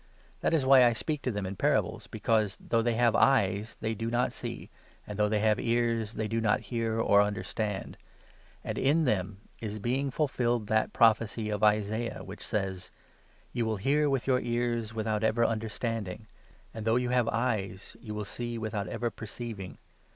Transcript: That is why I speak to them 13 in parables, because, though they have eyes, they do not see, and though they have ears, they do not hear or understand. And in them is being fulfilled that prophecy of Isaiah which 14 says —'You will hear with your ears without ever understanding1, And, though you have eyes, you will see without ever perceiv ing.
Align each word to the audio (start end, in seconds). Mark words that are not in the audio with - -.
That 0.39 0.51
is 0.55 0.65
why 0.65 0.83
I 0.83 0.93
speak 0.93 1.21
to 1.21 1.29
them 1.31 1.43
13 1.43 1.47
in 1.51 1.55
parables, 1.57 2.07
because, 2.07 2.57
though 2.59 2.81
they 2.81 2.95
have 2.95 3.15
eyes, 3.15 3.77
they 3.81 3.93
do 3.93 4.09
not 4.09 4.33
see, 4.33 4.71
and 5.05 5.19
though 5.19 5.29
they 5.29 5.41
have 5.41 5.59
ears, 5.59 6.13
they 6.15 6.27
do 6.27 6.41
not 6.41 6.59
hear 6.61 6.99
or 6.99 7.21
understand. 7.21 7.97
And 8.63 8.79
in 8.79 9.05
them 9.05 9.41
is 9.59 9.77
being 9.77 10.09
fulfilled 10.09 10.65
that 10.69 10.91
prophecy 10.91 11.51
of 11.51 11.63
Isaiah 11.63 12.23
which 12.23 12.43
14 12.43 12.43
says 12.73 12.91
—'You 13.53 13.63
will 13.67 13.77
hear 13.77 14.09
with 14.09 14.25
your 14.25 14.39
ears 14.39 14.91
without 14.91 15.23
ever 15.23 15.45
understanding1, 15.45 16.25
And, 16.73 16.85
though 16.87 16.95
you 16.95 17.09
have 17.09 17.27
eyes, 17.31 17.95
you 18.01 18.15
will 18.15 18.25
see 18.25 18.57
without 18.57 18.87
ever 18.87 19.11
perceiv 19.11 19.59
ing. 19.59 19.77